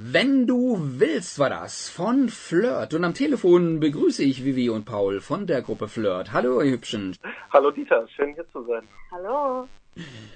[0.00, 2.94] Wenn du willst, war das von Flirt.
[2.94, 6.32] Und am Telefon begrüße ich Vivi und Paul von der Gruppe Flirt.
[6.32, 7.16] Hallo, ihr Hübschen.
[7.52, 8.86] Hallo Dieter, schön hier zu sein.
[9.10, 9.66] Hallo.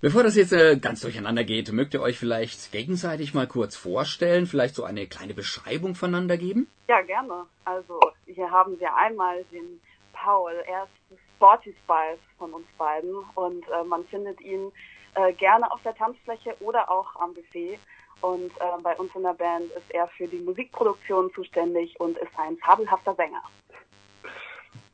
[0.00, 4.46] Bevor das jetzt äh, ganz durcheinander geht, mögt ihr euch vielleicht gegenseitig mal kurz vorstellen,
[4.46, 6.68] vielleicht so eine kleine Beschreibung voneinander geben?
[6.88, 7.46] Ja, gerne.
[7.64, 9.80] Also hier haben wir einmal den
[10.12, 10.52] Paul.
[10.68, 14.70] Er ist Sporty Spice von uns beiden und äh, man findet ihn
[15.16, 17.80] äh, gerne auf der Tanzfläche oder auch am Buffet.
[18.20, 22.32] Und äh, bei uns in der Band ist er für die Musikproduktion zuständig und ist
[22.36, 23.42] ein fabelhafter Sänger.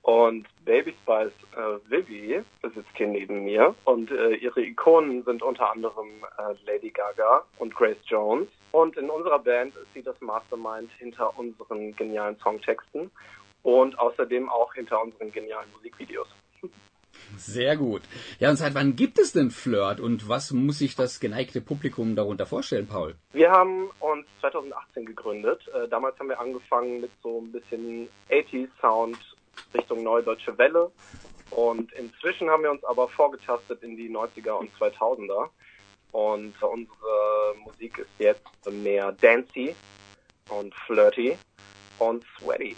[0.05, 5.71] Und Baby Spice äh, Vivi sitzt hier neben mir und äh, ihre Ikonen sind unter
[5.71, 8.49] anderem äh, Lady Gaga und Grace Jones.
[8.73, 13.11] Und in unserer Band ist sie das Mastermind hinter unseren genialen Songtexten
[13.63, 16.29] und außerdem auch hinter unseren genialen Musikvideos.
[17.37, 18.03] Sehr gut.
[18.39, 22.17] Ja, und seit wann gibt es denn Flirt und was muss sich das geneigte Publikum
[22.17, 23.15] darunter vorstellen, Paul?
[23.33, 25.63] Wir haben uns 2018 gegründet.
[25.69, 29.19] Äh, damals haben wir angefangen mit so ein bisschen 80s Sound
[29.75, 30.91] Richtung Neue Deutsche Welle.
[31.51, 35.49] Und inzwischen haben wir uns aber vorgetastet in die 90er und 2000er.
[36.13, 39.75] Und unsere Musik ist jetzt mehr dancey
[40.49, 41.37] und flirty
[41.99, 42.77] und sweaty.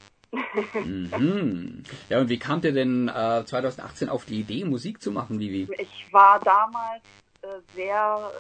[0.74, 1.82] Mhm.
[2.08, 5.68] Ja, und wie kamt ihr denn äh, 2018 auf die Idee, Musik zu machen, Vivi?
[5.78, 7.02] Ich war damals
[7.42, 8.32] äh, sehr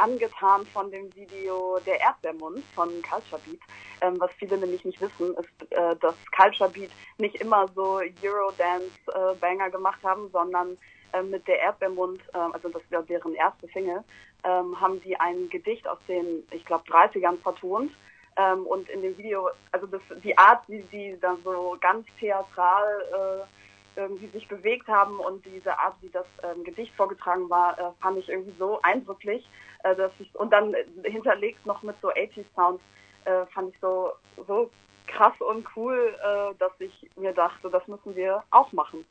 [0.00, 3.60] angetan von dem Video Der Erdbeermund von Culture Beat.
[4.00, 9.66] Ähm, was viele nämlich nicht wissen, ist, äh, dass Culture Beat nicht immer so Eurodance-Banger
[9.66, 10.78] äh, gemacht haben, sondern
[11.12, 14.02] äh, mit Der Erdbeermund, äh, also das war deren erste Single,
[14.44, 17.92] ähm, haben die ein Gedicht aus den, ich glaube, 30ern vertont.
[18.36, 22.86] Ähm, und in dem Video, also das, die Art, wie sie dann so ganz theatral
[23.12, 27.82] äh, irgendwie sich bewegt haben und diese Art, wie das ähm, Gedicht vorgetragen war, äh,
[28.00, 29.48] fand ich irgendwie so eindrücklich,
[29.82, 32.80] äh, dass ich, und dann hinterlegt noch mit so 80 Sounds,
[33.24, 34.12] äh, fand ich so,
[34.46, 34.70] so
[35.06, 39.04] krass und cool, äh, dass ich mir dachte, das müssen wir auch machen.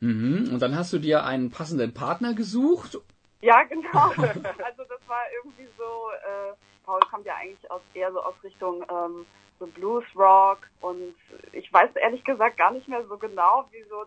[0.00, 0.50] Mhm.
[0.52, 2.98] Und dann hast du dir einen passenden Partner gesucht?
[3.42, 4.08] Ja, genau.
[4.16, 6.54] also das war irgendwie so, äh,
[6.84, 9.26] Paul kommt ja eigentlich aus eher so aus Richtung ähm,
[9.58, 11.14] so Blues Rock und
[11.52, 14.04] ich weiß ehrlich gesagt gar nicht mehr so genau, wieso,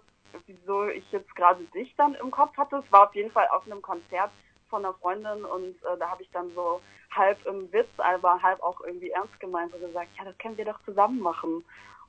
[0.48, 2.78] wieso ich jetzt gerade dich dann im Kopf hatte.
[2.86, 4.32] Es war auf jeden Fall auf einem Konzert
[4.70, 6.82] von einer Freundin und äh, da habe ich dann so
[7.12, 10.66] halb im Witz, aber halb auch irgendwie ernst gemeint und gesagt, ja, das können wir
[10.66, 11.64] doch zusammen machen.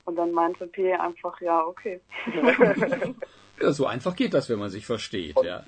[0.05, 1.99] Und dann meinte P einfach, ja, okay.
[3.61, 5.63] ja, so einfach geht das, wenn man sich versteht, und, ja.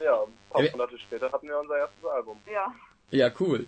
[0.00, 0.23] Ja,
[0.54, 2.40] paar Monate später hatten wir unser erstes Album.
[2.50, 2.72] Ja.
[3.10, 3.66] Ja, cool.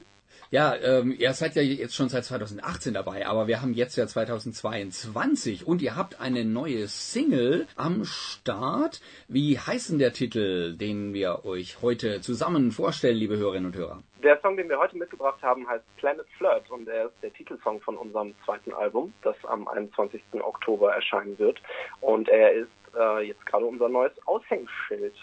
[0.51, 4.07] Ja, ähm, ihr seid ja jetzt schon seit 2018 dabei, aber wir haben jetzt ja
[4.07, 9.01] 2022 und ihr habt eine neue Single am Start.
[9.29, 14.03] Wie heißt denn der Titel, den wir euch heute zusammen vorstellen, liebe Hörerinnen und Hörer?
[14.23, 17.81] Der Song, den wir heute mitgebracht haben, heißt Planet Flirt und er ist der Titelsong
[17.81, 20.23] von unserem zweiten Album, das am 21.
[20.41, 21.61] Oktober erscheinen wird.
[22.01, 25.15] Und er ist äh, jetzt gerade unser neues Aushängeschild.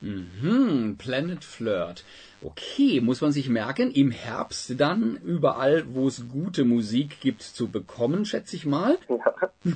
[0.00, 2.04] Mhm, Planet Flirt.
[2.40, 7.68] Okay, muss man sich merken, im Herbst dann überall, wo es gute Musik gibt, zu
[7.68, 8.98] bekommen, schätze ich mal.
[9.08, 9.74] Ja.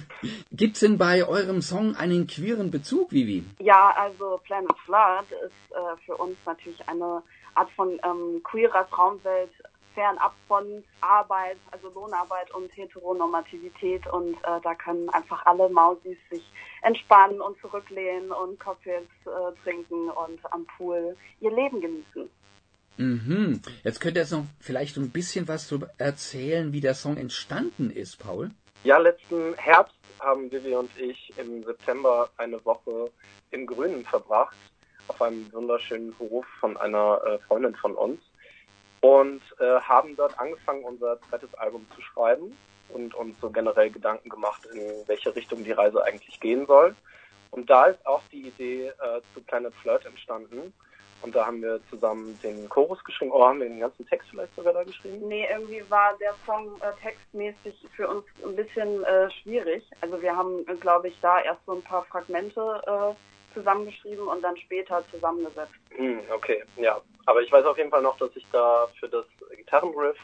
[0.52, 3.44] Gibt's denn bei eurem Song einen queeren Bezug, Vivi?
[3.58, 7.22] Ja, also Planet Flirt ist äh, für uns natürlich eine
[7.54, 9.50] Art von ähm, queerer Traumwelt,
[9.94, 16.42] fernab von Arbeit, also Lohnarbeit und Heteronormativität und äh, da können einfach alle Mausis sich
[16.82, 22.30] entspannen und zurücklehnen und Cocktails äh, trinken und am Pool ihr Leben genießen.
[22.96, 23.62] Mhm.
[23.84, 27.90] Jetzt könnt ihr jetzt noch vielleicht ein bisschen was darüber erzählen, wie der Song entstanden
[27.90, 28.50] ist, Paul.
[28.84, 33.10] Ja, letzten Herbst haben Vivi und ich im September eine Woche
[33.50, 34.56] im Grünen verbracht,
[35.08, 38.20] auf einem wunderschönen Hof von einer äh, Freundin von uns
[39.02, 42.56] und äh, haben dort angefangen, unser zweites Album zu schreiben
[42.88, 46.94] und uns so generell Gedanken gemacht, in welche Richtung die Reise eigentlich gehen soll.
[47.50, 50.72] Und da ist auch die Idee äh, zu Planet Flirt entstanden.
[51.20, 53.32] Und da haben wir zusammen den Chorus geschrieben.
[53.32, 55.28] Oh, haben wir den ganzen Text vielleicht sogar da geschrieben?
[55.28, 59.84] Nee, irgendwie war der Song äh, textmäßig für uns ein bisschen äh, schwierig.
[60.00, 63.14] Also wir haben, glaube ich, da erst so ein paar Fragmente äh,
[63.54, 65.72] zusammengeschrieben und dann später zusammengesetzt.
[65.90, 67.00] Hm, okay, ja.
[67.26, 69.24] Aber ich weiß auf jeden Fall noch, dass ich da für das
[69.56, 70.18] Gitarrenriff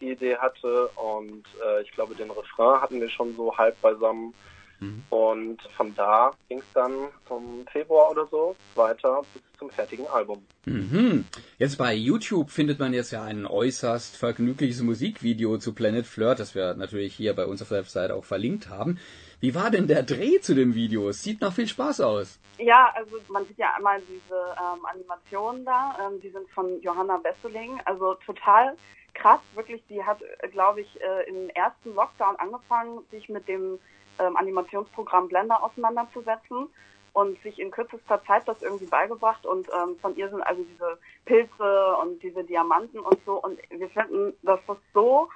[0.00, 4.34] die Idee hatte und äh, ich glaube, den Refrain hatten wir schon so halb beisammen.
[4.80, 5.02] Mhm.
[5.10, 6.92] Und von da ging es dann
[7.28, 10.42] zum Februar oder so weiter bis zum fertigen Album.
[10.64, 11.26] Mhm.
[11.58, 16.54] Jetzt bei YouTube findet man jetzt ja ein äußerst vergnügliches Musikvideo zu Planet Flirt, das
[16.54, 18.98] wir natürlich hier bei uns auf der Website auch verlinkt haben.
[19.40, 21.08] Wie war denn der Dreh zu dem Video?
[21.08, 22.38] Es sieht nach viel Spaß aus.
[22.58, 27.16] Ja, also man sieht ja einmal diese ähm, Animationen da, ähm, die sind von Johanna
[27.16, 28.76] Besseling, also total
[29.14, 29.82] krass, wirklich.
[29.88, 30.18] Sie hat,
[30.52, 33.78] glaube ich, äh, im ersten Lockdown angefangen, sich mit dem
[34.18, 36.68] ähm, Animationsprogramm Blender auseinanderzusetzen
[37.14, 40.98] und sich in kürzester Zeit das irgendwie beigebracht und ähm, von ihr sind also diese
[41.24, 45.30] Pilze und diese Diamanten und so und wir finden, dass das so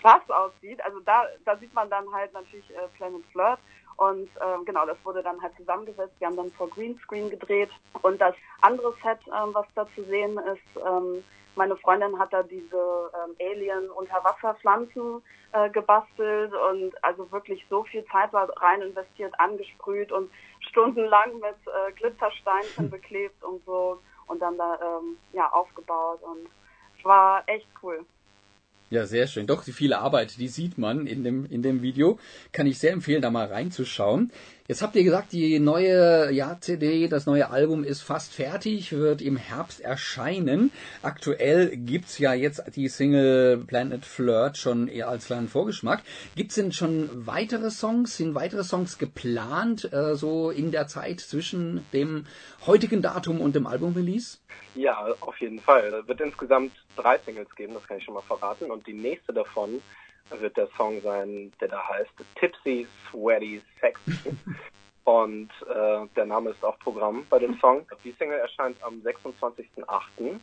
[0.00, 0.82] krass aussieht.
[0.84, 3.58] Also da, da sieht man dann halt natürlich äh, Planet Flirt
[3.96, 6.14] und ähm, genau, das wurde dann halt zusammengesetzt.
[6.18, 7.70] Wir haben dann vor Greenscreen gedreht
[8.02, 11.22] und das andere Set, ähm, was da zu sehen ist, ähm,
[11.56, 18.32] meine Freundin hat da diese ähm, Alien-Unterwasserpflanzen äh, gebastelt und also wirklich so viel Zeit
[18.32, 20.30] war rein investiert, angesprüht und
[20.68, 26.48] stundenlang mit äh, Glitzersteinchen beklebt und so und dann da ähm, ja aufgebaut und
[26.98, 28.04] es war echt cool.
[28.94, 29.48] Ja, sehr schön.
[29.48, 32.16] Doch, die viele Arbeit, die sieht man in dem, in dem Video.
[32.52, 34.30] Kann ich sehr empfehlen, da mal reinzuschauen.
[34.66, 39.20] Jetzt habt ihr gesagt, die neue ja, CD, das neue Album ist fast fertig, wird
[39.20, 40.72] im Herbst erscheinen.
[41.02, 46.02] Aktuell gibt's ja jetzt die Single Planet Flirt schon eher als kleinen Vorgeschmack.
[46.34, 48.16] Gibt's denn schon weitere Songs?
[48.16, 52.24] Sind weitere Songs geplant, äh, so in der Zeit zwischen dem
[52.64, 54.38] heutigen Datum und dem Album-Release?
[54.76, 55.92] Ja, auf jeden Fall.
[55.92, 58.70] Es wird insgesamt drei Singles geben, das kann ich schon mal verraten.
[58.70, 59.82] Und die nächste davon
[60.30, 64.12] wird der Song sein, der da heißt Tipsy, Sweaty, Sexy.
[65.04, 67.86] Und äh, der Name ist auch Programm bei dem Song.
[68.04, 70.40] Die Single erscheint am 26.08.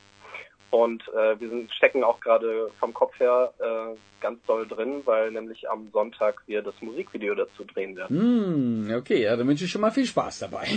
[0.69, 5.31] Und äh, wir sind, stecken auch gerade vom Kopf her äh, ganz doll drin, weil
[5.31, 8.85] nämlich am Sonntag wir das Musikvideo dazu drehen werden.
[8.85, 10.67] Mm, okay, ja, dann wünsche ich schon mal viel Spaß dabei.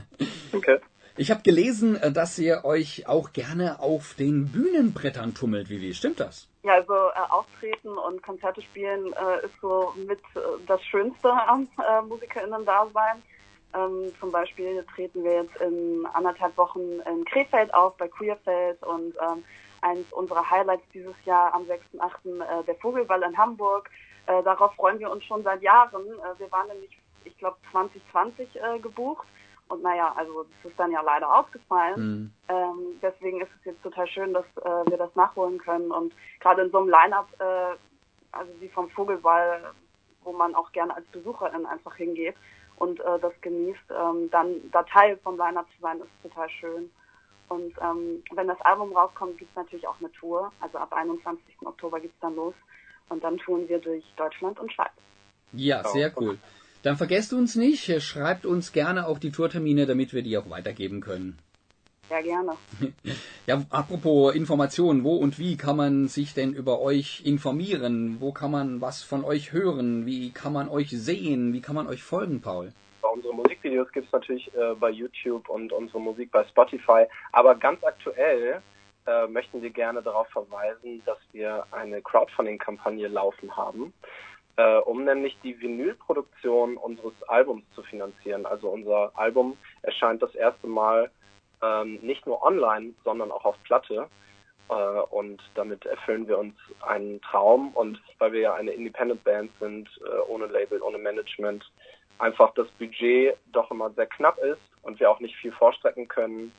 [0.52, 0.78] okay.
[1.16, 5.94] Ich habe gelesen, äh, dass ihr euch auch gerne auf den Bühnenbrettern tummelt, Vivi.
[5.94, 6.48] Stimmt das?
[6.64, 11.68] Ja, also äh, Auftreten und Konzerte spielen äh, ist so mit äh, das Schönste am
[11.78, 13.22] äh, MusikerInnen-Dasein.
[13.74, 19.14] Ähm, zum Beispiel treten wir jetzt in anderthalb Wochen in Krefeld auf, bei Queerfeld und
[19.20, 19.44] ähm,
[19.82, 21.80] eins unserer Highlights dieses Jahr am 6.8.
[22.40, 23.90] Äh, der Vogelball in Hamburg.
[24.26, 26.06] Äh, darauf freuen wir uns schon seit Jahren.
[26.06, 29.26] Äh, wir waren nämlich, ich glaube, 2020 äh, gebucht
[29.68, 31.94] und naja, also das ist dann ja leider ausgefallen.
[31.96, 32.32] Mhm.
[32.48, 35.90] Ähm, deswegen ist es jetzt total schön, dass äh, wir das nachholen können.
[35.90, 37.76] Und gerade in so einem Line-Up, äh,
[38.32, 39.72] also wie vom Vogelball,
[40.22, 42.36] wo man auch gerne als Besucherin einfach hingeht
[42.76, 46.90] und äh, das genießt, ähm, dann da Teil vom Line-Up zu sein, ist total schön.
[47.48, 50.52] Und ähm, wenn das Album rauskommt, gibt es natürlich auch eine Tour.
[50.60, 51.42] Also ab 21.
[51.64, 52.54] Oktober geht's dann los.
[53.08, 54.92] Und dann touren wir durch Deutschland und Schweiz.
[55.52, 56.38] Ja, sehr cool.
[56.84, 61.00] Dann vergesst uns nicht, schreibt uns gerne auch die Tourtermine, damit wir die auch weitergeben
[61.00, 61.38] können.
[62.10, 62.52] Ja, gerne.
[63.46, 68.16] Ja, apropos Informationen, wo und wie kann man sich denn über euch informieren?
[68.20, 70.06] Wo kann man was von euch hören?
[70.06, 71.52] Wie kann man euch sehen?
[71.52, 72.72] Wie kann man euch folgen, Paul?
[73.02, 77.04] Unsere Musikvideos gibt es natürlich äh, bei YouTube und unsere Musik bei Spotify.
[77.32, 78.62] Aber ganz aktuell
[79.06, 83.92] äh, möchten wir gerne darauf verweisen, dass wir eine Crowdfunding-Kampagne laufen haben
[84.56, 88.46] äh, um nämlich die Vinylproduktion unseres Albums zu finanzieren.
[88.46, 91.10] Also unser Album erscheint das erste Mal
[91.62, 94.08] ähm, nicht nur online, sondern auch auf Platte.
[94.68, 97.70] Äh, und damit erfüllen wir uns einen Traum.
[97.74, 101.70] Und weil wir ja eine Independent Band sind, äh, ohne Label, ohne Management,
[102.18, 106.52] einfach das Budget doch immer sehr knapp ist und wir auch nicht viel vorstrecken können,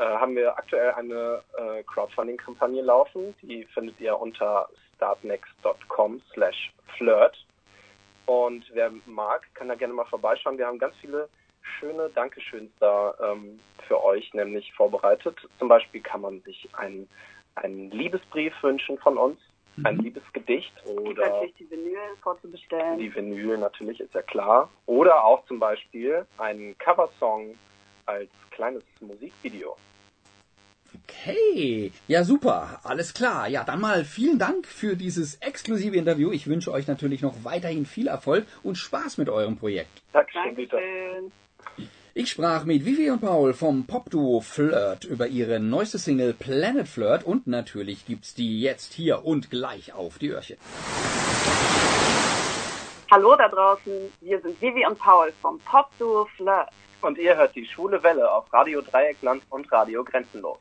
[0.00, 3.34] äh, haben wir aktuell eine äh, Crowdfunding-Kampagne laufen.
[3.42, 7.36] Die findet ihr unter startnext.com slash flirt.
[8.24, 10.56] Und wer mag, kann da gerne mal vorbeischauen.
[10.56, 11.28] Wir haben ganz viele
[11.78, 15.36] schöne Dankeschöns da ähm, für euch nämlich vorbereitet.
[15.58, 17.06] Zum Beispiel kann man sich einen,
[17.56, 19.38] einen Liebesbrief wünschen von uns,
[19.76, 19.86] mhm.
[19.86, 22.98] ein Liebesgedicht oder natürlich die Vinyl vorzubestellen.
[22.98, 24.70] Die Vinyl natürlich ist ja klar.
[24.86, 27.56] Oder auch zum Beispiel einen Coversong
[28.10, 29.76] als kleines Musikvideo.
[31.04, 33.48] Okay, ja super, alles klar.
[33.48, 36.32] Ja, dann mal vielen Dank für dieses exklusive Interview.
[36.32, 40.02] Ich wünsche euch natürlich noch weiterhin viel Erfolg und Spaß mit eurem Projekt.
[40.12, 41.30] Dankeschön.
[42.12, 47.22] Ich sprach mit Vivi und Paul vom Popduo Flirt über ihre neueste Single Planet Flirt
[47.24, 50.56] und natürlich gibt's die jetzt hier und gleich auf die Öhrchen.
[53.12, 56.68] Hallo da draußen, wir sind Vivi und Paul vom Popduo Flirt
[57.02, 60.58] und ihr hört die Schwule Welle auf Radio Dreieckland und Radio Grenzenlos.